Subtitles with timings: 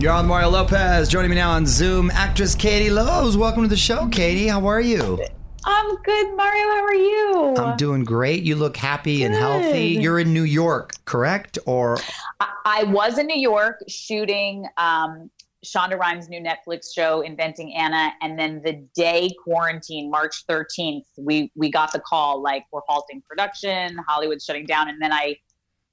[0.00, 1.10] You're on Mario Lopez.
[1.10, 3.36] Joining me now on Zoom, actress Katie Lowes.
[3.36, 4.46] Welcome to the show, Katie.
[4.46, 5.22] How are you?
[5.66, 6.62] I'm good, Mario.
[6.68, 7.54] How are you?
[7.58, 8.42] I'm doing great.
[8.42, 9.88] You look happy and healthy.
[9.88, 11.58] You're in New York, correct?
[11.66, 11.98] Or
[12.40, 15.30] I, I was in New York shooting um,
[15.66, 21.52] Shonda Rhimes' new Netflix show, Inventing Anna, and then the day quarantine, March 13th, we
[21.54, 25.36] we got the call like we're halting production, Hollywood's shutting down, and then I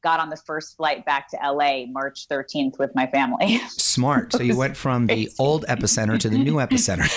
[0.08, 3.57] got on the first flight back to LA March 13th with my family.
[3.68, 4.31] smart.
[4.31, 7.07] So you went from the old epicenter to the new epicenter.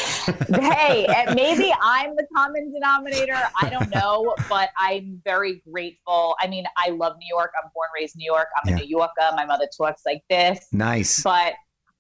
[0.75, 1.07] hey,
[1.37, 3.41] maybe I'm the common denominator.
[3.63, 6.35] I don't know, but I'm very grateful.
[6.41, 7.53] I mean, I love New York.
[7.63, 8.49] I'm born, raised in New York.
[8.61, 8.75] I'm Yeah.
[8.75, 9.37] a New Yorker.
[9.37, 10.67] My mother talks like this.
[10.73, 11.23] nice.
[11.23, 11.55] But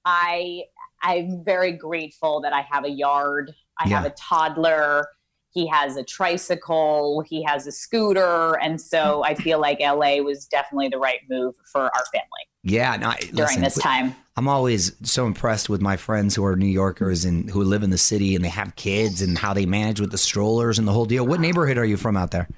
[0.05, 0.65] I,
[1.03, 3.53] I'm very grateful that I have a yard.
[3.79, 5.07] I have a toddler.
[5.53, 7.23] He has a tricycle.
[7.29, 9.25] He has a scooter, and so hmm.
[9.25, 13.17] I feel like LA was definitely the right move for our family Yeah, no, I-
[13.17, 14.15] during listen, this time.
[14.37, 17.91] I'm always so impressed with my friends who are New Yorkers and who live in
[17.91, 20.93] the city and they have kids and how they manage with the strollers and the
[20.93, 21.27] whole deal.
[21.27, 22.49] What neighborhood are you from out there?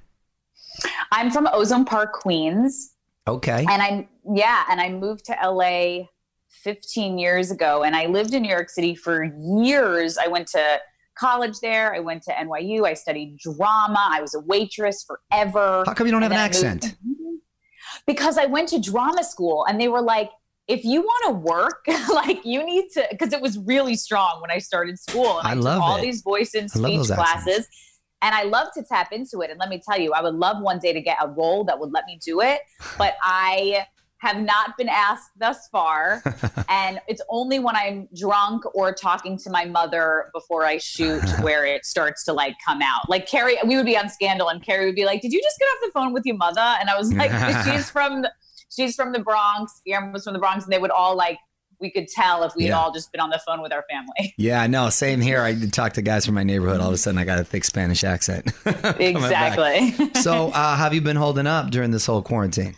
[1.11, 2.95] I'm from Ozone Park, Queens.
[3.27, 3.65] Okay.
[3.69, 6.07] and I'm yeah, and I moved to LA
[6.63, 10.19] 15 years ago, and I lived in New York City for years.
[10.19, 10.81] I went to
[11.17, 11.95] college there.
[11.95, 12.87] I went to NYU.
[12.87, 14.09] I studied drama.
[14.11, 15.85] I was a waitress forever.
[15.87, 16.97] How come you don't have an I accent?
[18.07, 20.31] because I went to drama school, and they were like.
[20.69, 21.85] If you want to work,
[22.15, 25.41] like you need to, because it was really strong when I started school.
[25.41, 26.03] And I took love all it.
[26.03, 27.67] these voice and speech classes,
[28.23, 29.51] and I love to tap into it.
[29.51, 31.79] And let me tell you, I would love one day to get a role that
[31.81, 32.61] would let me do it,
[32.97, 33.87] but I
[34.23, 36.23] have not been asked thus far.
[36.69, 41.67] and it's only when I'm drunk or talking to my mother before I shoot where
[41.67, 43.09] it starts to like come out.
[43.09, 45.59] Like Kerry, we would be on Scandal, and Kerry would be like, "Did you just
[45.59, 47.33] get off the phone with your mother?" And I was like,
[47.65, 48.31] "She's from, the,
[48.71, 49.81] she's from the Bronx.
[49.85, 51.39] Guillermo was from the Bronx," and they would all like.
[51.81, 52.79] We could tell if we had Yeah.
[52.79, 54.33] all just been on the phone with our family.
[54.39, 55.41] Yeah, no, same here.
[55.43, 56.81] I did talk to guys from my neighborhood.
[56.81, 58.53] All of a sudden, I got a thick Spanish accent.
[59.01, 59.93] Exactly.
[60.21, 62.77] So, uh, have you been holding up during this whole quarantine?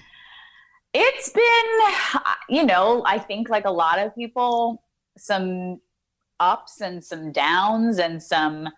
[0.95, 4.85] It's been, you know, I think like a lot of people,
[5.19, 5.81] some
[6.39, 8.69] ups and some downs and some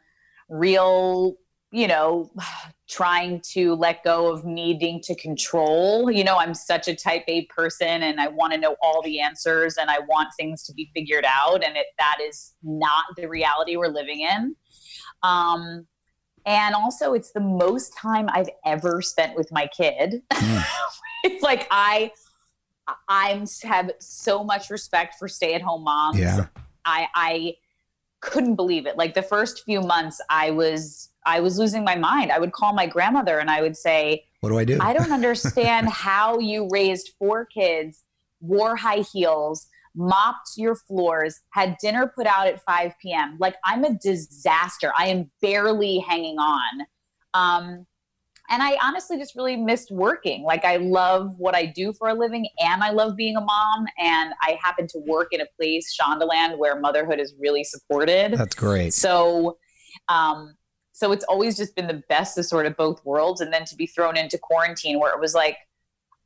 [0.49, 1.37] real,
[1.73, 2.31] you know,
[2.89, 6.11] trying to let go of needing to control.
[6.11, 9.21] You know, I'm such a type A person and I want to know all the
[9.21, 11.65] answers and I want things to be figured out.
[11.65, 14.57] And it, that is not the reality we're living in.
[15.23, 15.87] Um,
[16.47, 20.23] and also, it's the most time I've ever spent with my kid.
[20.33, 20.65] Mm.
[21.25, 22.13] it's like I,
[23.09, 26.19] I'm have so much respect for stay-at-home moms.
[26.19, 26.47] Yeah.
[26.85, 27.57] I, I
[28.21, 28.97] couldn't believe it.
[28.97, 32.31] Like the first few months, I was, I was losing my mind.
[32.31, 34.79] I would call my grandmother and I would say, What do I do?
[34.81, 38.05] I don't understand how you raised four kids,
[38.41, 39.67] wore high heels,
[39.97, 43.37] mopped your floors, had dinner put out at 5 p.m.
[43.41, 44.93] Like I'm a disaster.
[44.97, 46.87] I am barely hanging on.
[47.35, 47.87] Um,
[48.49, 50.45] and I honestly just really missed working.
[50.45, 53.87] Like I love what I do for a living and I love being a mom.
[53.99, 58.35] And I happen to work in a place, Shondaland, where motherhood is really supported.
[58.35, 58.95] That's great.
[58.95, 59.59] So
[60.09, 60.55] Um,
[60.93, 63.41] so it's always just been the best of sort of both worlds.
[63.41, 65.59] And then to be thrown into quarantine where it was like,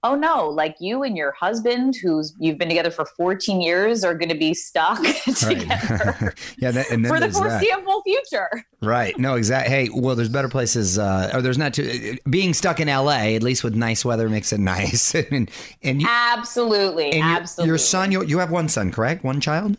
[0.03, 4.15] oh no, like you and your husband, who's you've been together for 14 years, are
[4.15, 7.61] going to be stuck together yeah, that, and then for the there's that.
[7.61, 8.65] foreseeable future.
[8.81, 9.19] Right.
[9.19, 9.75] No, exactly.
[9.75, 12.17] Hey, well, there's better places, uh, or there's not too.
[12.29, 15.15] Being stuck in LA, at least with nice weather, makes it nice.
[15.15, 15.51] and
[15.83, 17.69] and you, Absolutely, and absolutely.
[17.69, 19.25] your son, you, you have one son, correct?
[19.25, 19.77] One child,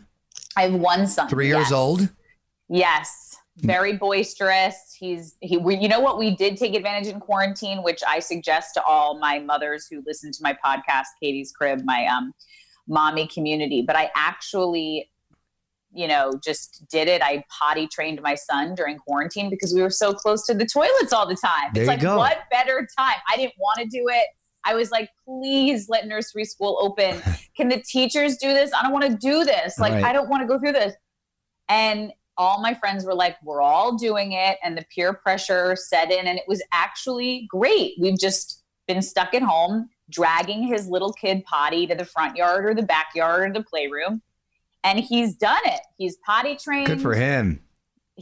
[0.56, 1.72] I have one son, three years yes.
[1.72, 2.08] old.
[2.68, 3.21] Yes,
[3.56, 4.96] very boisterous.
[4.98, 5.56] He's he.
[5.56, 6.18] We, you know what?
[6.18, 10.32] We did take advantage in quarantine, which I suggest to all my mothers who listen
[10.32, 12.32] to my podcast, Katie's Crib, my um,
[12.88, 13.82] mommy community.
[13.86, 15.10] But I actually,
[15.92, 17.20] you know, just did it.
[17.22, 21.12] I potty trained my son during quarantine because we were so close to the toilets
[21.12, 21.70] all the time.
[21.74, 22.16] There it's like go.
[22.16, 23.16] what better time?
[23.30, 24.26] I didn't want to do it.
[24.64, 27.20] I was like, please let nursery school open.
[27.56, 28.70] Can the teachers do this?
[28.72, 29.78] I don't want to do this.
[29.78, 30.04] Like, Right.
[30.04, 30.94] I don't want to go through this.
[31.68, 34.58] And all my friends were like, we're all doing it.
[34.64, 36.26] And the peer pressure set in.
[36.26, 37.94] And it was actually great.
[38.00, 42.64] We've just been stuck at home, dragging his little kid potty to the front yard
[42.64, 44.22] or the backyard or the playroom.
[44.84, 45.80] And he's done it.
[45.96, 46.86] He's potty trained.
[46.86, 47.60] Good for him.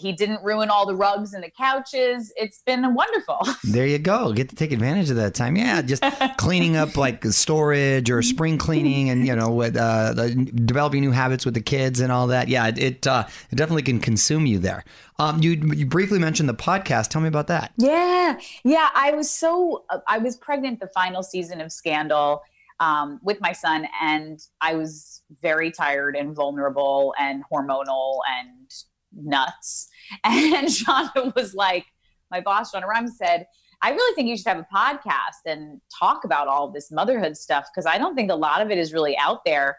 [0.00, 2.32] He didn't ruin all the rugs and the couches.
[2.36, 3.38] It's been wonderful.
[3.64, 4.32] There you go.
[4.32, 5.56] Get to take advantage of that time.
[5.56, 6.02] Yeah, just
[6.38, 11.12] cleaning up like storage or spring cleaning, and you know, with uh, the, developing new
[11.12, 12.48] habits with the kids and all that.
[12.48, 14.84] Yeah, it it, uh, it definitely can consume you there.
[15.18, 17.08] Um, you you briefly mentioned the podcast.
[17.08, 17.72] Tell me about that.
[17.76, 18.88] Yeah, yeah.
[18.94, 22.42] I was so I was pregnant the final season of Scandal
[22.80, 28.70] um, with my son, and I was very tired and vulnerable and hormonal and
[29.14, 29.88] nuts.
[30.24, 31.86] And Shonda was like,
[32.30, 33.46] my boss, Shonda Rhimes, said,
[33.82, 37.66] "I really think you should have a podcast and talk about all this motherhood stuff
[37.72, 39.78] because I don't think a lot of it is really out there."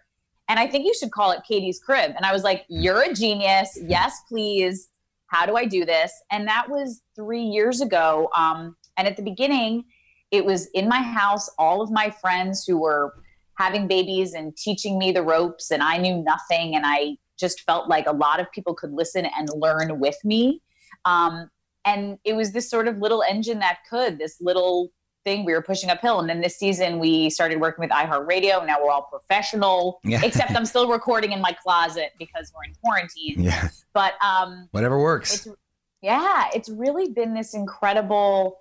[0.50, 2.12] And I think you should call it Katie's Crib.
[2.18, 3.78] And I was like, You're a genius.
[3.82, 4.90] Yes, please
[5.32, 6.12] how do I do this?
[6.30, 8.30] And that was three years ago.
[8.36, 9.86] Um, and at the beginning,
[10.30, 13.14] it was in my house, all of my friends who were
[13.58, 16.76] having babies and teaching me the ropes, and I knew nothing.
[16.76, 20.62] And I just felt like a lot of people could listen and learn with me.
[21.04, 21.50] Um,
[21.84, 24.92] and it was this sort of little engine that could, this little
[25.24, 26.20] thing we were pushing uphill.
[26.20, 28.66] And then this season, we started working with iHeartRadio.
[28.66, 30.22] Now we're all professional, Yeah.
[30.24, 33.42] except I'm still recording in my closet because we're in quarantine.
[33.44, 35.46] Yeah, But um, whatever works.
[35.48, 35.56] it's
[36.02, 38.58] yeah, it's really been this incredible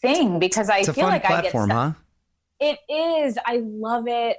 [0.00, 1.92] thing because I feel like platform, I get huh?
[2.60, 3.38] It is.
[3.46, 4.36] I love it.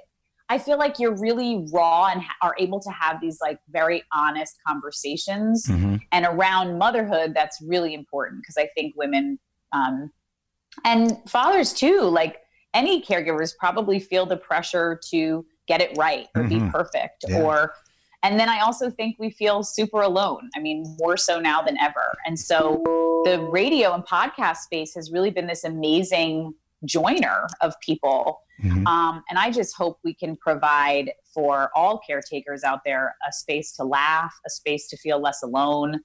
[0.52, 4.02] I feel like you're really raw and ha- are able to have these like very
[4.12, 5.66] honest conversations.
[5.66, 6.00] Mhm.
[6.12, 9.38] And around motherhood, that's really important because I think women
[9.72, 10.10] um,
[10.84, 12.40] and fathers too, like
[12.74, 16.70] any caregivers, probably feel the pressure to get it right or be Mhm.
[16.70, 17.40] perfect Yeah.
[17.42, 17.74] or
[18.24, 20.48] and then I also think we feel super alone.
[20.54, 22.06] I mean, more so now than ever.
[22.24, 22.80] And so
[23.24, 26.54] the radio and podcast space has really been this amazing
[26.84, 28.42] joiner of people.
[28.62, 28.86] Mhm.
[28.86, 33.72] Um, and I just hope we can provide for all caretakers out there a space
[33.72, 36.00] to laugh, a space to feel less alone,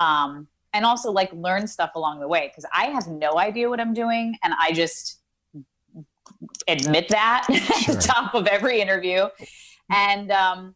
[0.00, 2.48] um, and also like learn stuff along the way.
[2.48, 5.20] Because I have no idea what I'm doing, and I just
[6.66, 9.26] admit that at the top of every interview.
[9.90, 10.74] And um,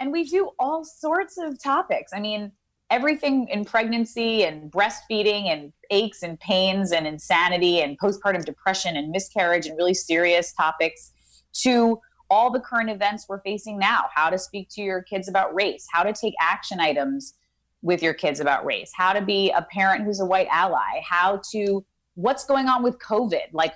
[0.00, 2.12] and we do all sorts of topics.
[2.14, 2.52] I mean,
[2.90, 9.10] everything in pregnancy and breastfeeding and aches and pains and insanity and postpartum depression and
[9.10, 11.12] miscarriage and really serious topics
[11.52, 14.06] to all the current events we're facing now.
[14.14, 15.86] How to speak to your kids about race.
[15.92, 17.34] How to take action items
[17.82, 18.92] with your kids about race.
[18.94, 21.00] How to be a parent who's a white ally.
[21.08, 21.84] How to
[22.14, 23.52] what's going on with covid?
[23.52, 23.74] Like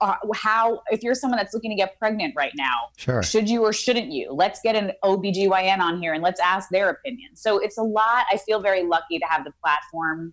[0.00, 3.22] uh, how if you're someone that's looking to get pregnant right now Sure.
[3.22, 6.90] should you or shouldn't you let's get an obgyn on here and let's ask their
[6.90, 10.32] opinion so it's a lot i feel very lucky to have the platform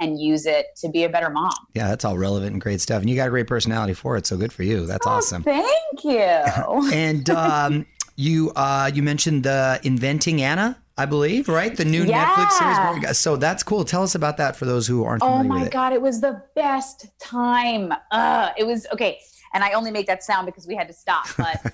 [0.00, 3.02] and use it to be a better mom Yeah, that's all relevant and great stuff.
[3.02, 4.86] And you got a great personality for it, so good for you.
[4.86, 5.42] That's Oh, awesome.
[5.42, 6.16] thank you
[6.94, 7.84] And um,
[8.16, 11.74] you uh, you mentioned the Inventing Anna, I believe, right?
[11.74, 12.26] The new Yeah.
[12.26, 13.18] Netflix series.
[13.18, 13.84] So that's cool.
[13.84, 15.72] Tell us about that for those who aren't oh my with it.
[15.72, 19.18] god it was the best time uh it was okay
[19.54, 21.72] and i only make that sound because we had to stop but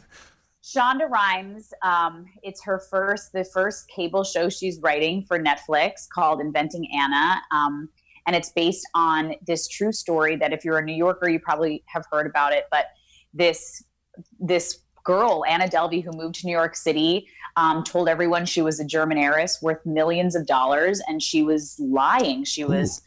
[0.62, 6.40] shonda rhimes um it's her first the first cable show she's writing for netflix called
[6.40, 7.88] inventing anna um
[8.26, 11.82] and it's based on this true story that if you're a new yorker you probably
[11.86, 12.86] have heard about it but
[13.34, 13.84] this
[14.38, 18.78] this girl anna delvey who moved to new york city um, told everyone she was
[18.80, 23.00] a german heiress worth millions of dollars and she was lying she was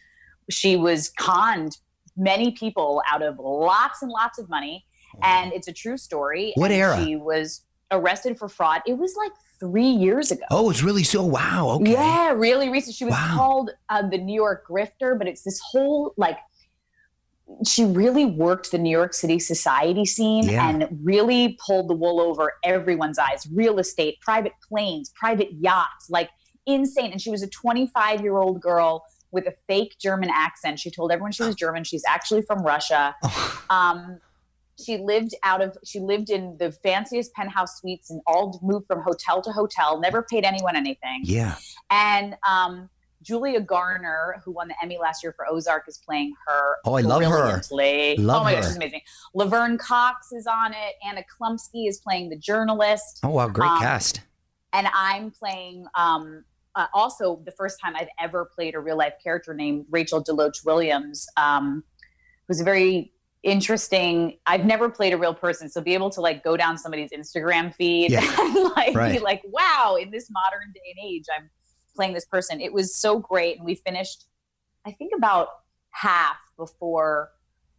[0.50, 1.78] she was conned
[2.18, 4.86] many people out of lots and lots of money
[5.24, 7.04] and it's a true story What and era?
[7.04, 8.82] she was arrested for fraud.
[8.86, 10.44] It was like three years ago.
[10.52, 11.78] Oh, it's really so wow.
[11.82, 11.94] Okay.
[11.94, 12.96] Yeah, really recent.
[12.96, 13.34] She was Wow.
[13.36, 16.38] called uh, the New York Grifter, but it's this whole like
[17.66, 20.70] she really worked the New York City society scene Yeah.
[20.70, 23.48] and really pulled the wool over everyone's eyes.
[23.54, 26.30] Real estate, private planes, private yachts, like
[26.66, 27.12] insane.
[27.12, 30.80] And she was a 25 year old girl with a fake German accent.
[30.80, 31.84] She told everyone she was German.
[31.84, 33.16] She's actually from Russia.
[33.24, 34.20] Oh, Um,
[34.84, 39.02] she lived out of she lived in the fanciest penthouse suites and all moved from
[39.02, 40.00] hotel to hotel.
[40.00, 41.22] Never paid anyone anything.
[41.26, 41.56] yeah.
[41.92, 42.90] And um,
[43.22, 46.78] Julia Garner, who won the Emmy last year for Ozark, is playing her.
[46.86, 47.62] Oh, I love her.
[47.72, 48.62] Love oh my her.
[48.62, 49.02] gosh, she's amazing.
[49.34, 50.96] Laverne Cox is on it.
[51.06, 54.22] Anna Chlumsky is playing the journalist, Oh wow, great Um, cast.
[54.74, 55.86] and I'm playing.
[55.96, 56.44] Um,
[56.76, 60.66] uh, also, the first time I've ever played a real life character named Rachel DeLoache
[60.66, 61.84] Williams, um,
[62.48, 63.12] who's a very
[63.44, 64.38] interesting.
[64.46, 67.74] I've never played a real person, so be able to like go down somebody's Instagram
[67.76, 68.22] feed Yeah.
[68.40, 71.50] and like be like, wow, in this modern day and age, I'm
[72.00, 72.62] playing this person.
[72.62, 74.24] It was so great, and we finished,
[74.86, 75.50] I think, about
[75.90, 77.32] half before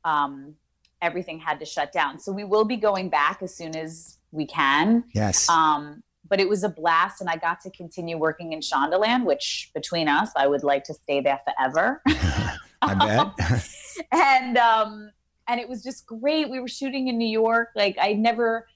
[0.04, 0.56] um,
[1.00, 2.18] everything had to shut down.
[2.18, 5.04] So we will be going back as soon as we can.
[5.14, 5.48] Yes.
[5.48, 9.70] Um, but it was a blast, and I got to continue working in Shondaland, which
[9.72, 12.02] between us, I would like to stay there forever.
[12.82, 13.68] I bet.
[14.12, 15.10] and um,
[15.48, 16.50] and it was just great.
[16.50, 17.68] We were shooting in New York.
[17.74, 18.66] Like I never,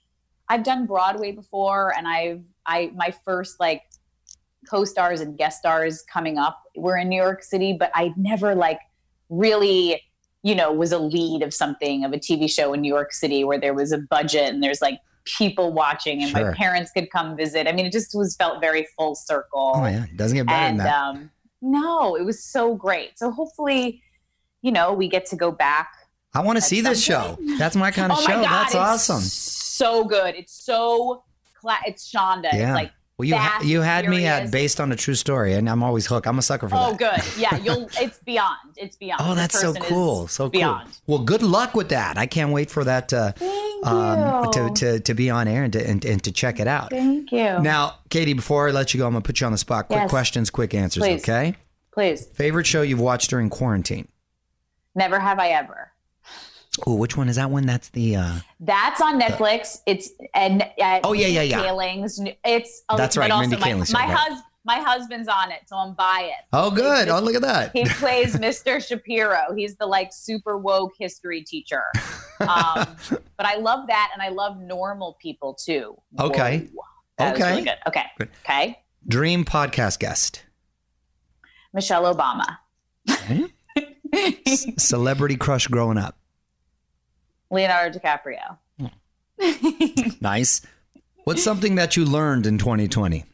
[0.49, 3.83] I've done Broadway before, and I've I my first like
[4.69, 8.81] co-stars and guest stars coming up were in New York City, but I never like
[9.29, 10.01] really
[10.43, 13.45] you know was a lead of something of a TV show in New York City
[13.45, 16.51] where there was a budget and there's like people watching and Sure.
[16.51, 17.67] my parents could come visit.
[17.67, 20.79] I mean, it just was felt very full circle oh yeah, doesn't get better and
[20.81, 20.95] than that.
[21.03, 21.31] um,
[21.63, 23.19] no, it was so great.
[23.19, 24.03] So hopefully,
[24.61, 25.89] you know, we get to go back.
[26.35, 27.39] I want to see this show.
[27.59, 28.33] That's my kind of oh show.
[28.43, 29.21] god, That's it's awesome.
[29.21, 30.35] So good.
[30.35, 31.23] It's so
[31.59, 32.53] cla- It's Shonda.
[32.53, 32.69] Yeah.
[32.71, 35.71] It's like Well, you ha- you had me at based on a true story, and
[35.71, 36.27] I'm always hooked.
[36.27, 37.17] I'm a sucker for oh that.
[37.17, 37.39] Oh, good.
[37.41, 37.89] Yeah, you'll.
[38.01, 38.75] It's beyond.
[38.77, 39.23] It's beyond.
[39.25, 40.27] Oh, that's so cool.
[40.27, 40.51] So cool.
[40.51, 40.91] beyond.
[41.07, 42.19] Well, good luck with that.
[42.19, 45.73] I can't wait for that uh, Thank um, to, to to be on air and
[45.75, 46.91] to and, and to check it out.
[46.91, 47.61] Thank you.
[47.61, 49.87] Now, Katie, before I let you go, I'm gonna put you on the spot.
[49.87, 50.11] Quick Yes.
[50.11, 51.05] questions, quick answers.
[51.05, 51.23] Please.
[51.23, 51.55] Okay.
[51.93, 52.27] Please.
[52.35, 54.09] Favorite show you've watched during quarantine?
[54.97, 55.93] Never have I ever.
[56.87, 57.67] Oh, which one is that one?
[57.67, 58.17] That's the.
[58.17, 59.79] uh That's on Netflix.
[59.87, 61.63] It's and uh, Oh, yeah, yeah, yeah.
[61.63, 62.21] Kaling's.
[62.45, 64.17] It's oh, That's right, Also Mindy my, Kaling's show, my right.
[64.17, 66.35] hus my husband's on it, so I'm biased.
[66.53, 67.07] Oh, good.
[67.07, 67.71] He's Oh, look at that.
[67.75, 68.85] He plays Mr.
[68.85, 69.55] Shapiro.
[69.55, 71.83] He's the like super woke history teacher.
[72.41, 72.97] Um,
[73.37, 75.97] but I love that, and I love normal people too.
[76.19, 76.69] Okay.
[76.73, 77.31] Whoa.
[77.33, 77.51] Okay.
[77.51, 77.77] really good.
[77.87, 78.05] Okay.
[78.19, 78.31] Good.
[78.45, 78.79] Okay.
[79.07, 80.45] Dream podcast guest.
[81.75, 82.59] Michelle Obama.
[84.79, 86.17] Celebrity crush growing up.
[87.55, 88.59] Leonardo DiCaprio.
[88.79, 90.11] Hmm.
[90.21, 90.61] Nice.
[91.25, 93.25] What's something that you learned in 2020?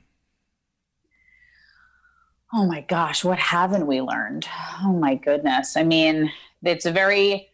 [2.52, 4.46] Oh my gosh, what haven't we learned?
[4.82, 5.76] Oh my goodness.
[5.76, 7.48] I mean, it's a very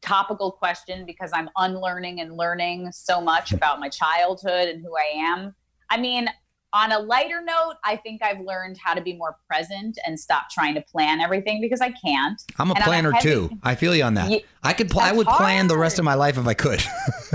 [0.00, 3.56] topical question because I'm unlearning and learning so much hmm.
[3.56, 5.54] about my childhood and who I am.
[5.88, 6.28] I mean,
[6.74, 10.48] on a lighter note, I think I've learned how to be more present and stop
[10.50, 12.40] trying to plan everything because I can't.
[12.58, 13.50] I'm a And a planner heavy- too.
[13.62, 14.30] I feel you on that.
[14.30, 14.88] Ye- I could.
[14.90, 16.82] Pl- I would plan the rest of my life if I could.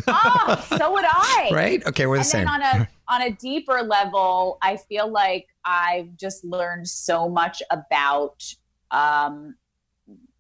[0.07, 1.49] Oh, so would I.
[1.51, 1.85] right?
[1.87, 2.47] Okay, we're the and same.
[2.47, 8.43] on a on a deeper level, I feel like I've just learned so much about
[8.91, 9.55] um,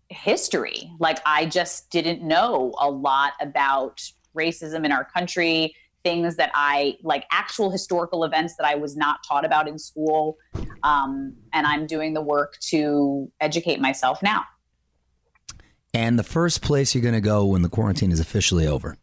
[0.09, 0.91] history.
[0.99, 4.01] Like I just didn't know a lot about
[4.35, 5.75] racism in our country,
[6.07, 10.37] things that I like actual historical events that I was not taught about in school.
[10.83, 14.45] Um, and I'm doing the work to educate myself now.
[15.93, 18.95] and the first place you're going to go when the quarantine is officially over.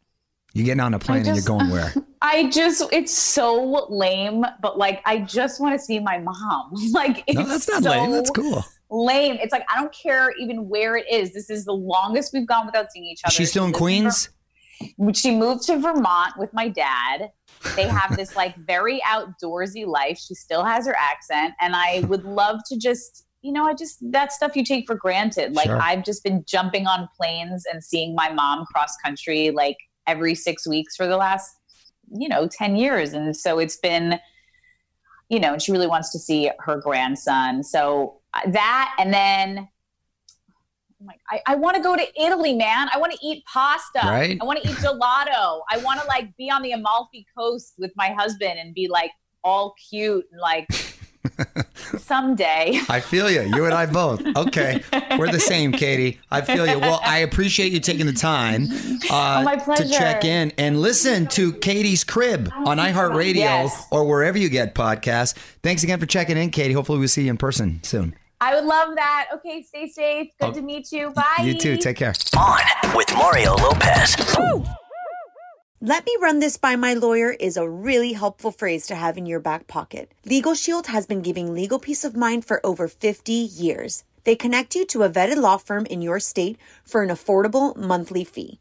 [0.55, 1.93] You're getting on a plane and you're going where?
[2.23, 6.71] I just, it's so lame, but like, I just want to see my mom.
[6.93, 8.13] like, it's No, that's not so lame.
[8.13, 8.65] That's cool.
[8.89, 9.37] lame.
[9.43, 11.35] It's like I don't care even where it is.
[11.35, 13.33] This is the longest we've gone without seeing each other.
[13.33, 14.31] She's still in Queens.
[15.15, 17.31] She moved to Vermont with my dad.
[17.77, 20.19] They have this like very outdoorsy life.
[20.19, 23.99] She still has her accent, and I would love to just, you know, I just
[24.13, 25.55] that stuff you take for granted.
[25.55, 25.81] Like Sure.
[25.81, 29.77] I've just been jumping on planes and seeing my mom cross country like
[30.07, 31.51] every six weeks for the last,
[32.13, 34.19] you know, ten years, and so it's been
[35.31, 37.63] you know, and she really wants to see her grandson.
[37.63, 39.69] So uh, that, and then
[41.05, 42.89] I'm like, I, I want to go to Italy, man.
[42.93, 44.01] I want to eat pasta.
[44.05, 44.39] Right.
[44.41, 45.61] I want to eat gelato.
[45.71, 49.11] I want to like be on the Amalfi Coast with my husband and be like
[49.43, 50.67] all cute and like,
[51.99, 52.79] someday.
[52.89, 53.43] I feel you.
[53.43, 54.23] You and I both.
[54.37, 54.83] Okay.
[55.19, 56.21] We're the same, Katie.
[56.31, 56.79] I feel you.
[56.79, 58.69] Well, I appreciate you taking the time
[59.11, 63.87] uh, Oh, to check in and listen to Katie's Crib on iHeartRadio Yes.
[63.91, 65.35] or wherever you get podcasts.
[65.63, 66.73] Thanks again for checking in, Katie.
[66.75, 68.15] Hopefully, we'll see you in person soon.
[68.45, 69.29] I would love that.
[69.37, 70.29] Okay, stay safe.
[70.39, 71.09] Good Oh, to meet you.
[71.11, 71.41] Bye.
[71.43, 71.79] You too.
[71.79, 72.13] Take care.
[72.37, 72.61] On
[72.95, 74.17] with Mario Lopez.
[75.81, 79.25] Let me run this by my lawyer is a really helpful phrase to have in
[79.25, 80.13] your back pocket.
[80.27, 84.05] Legal Shield has been giving legal peace of mind for over 50 years.
[84.25, 88.25] They connect you to a vetted law firm in your state for an affordable monthly
[88.25, 88.61] fee.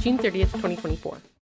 [0.00, 1.26] June 30th, 2024.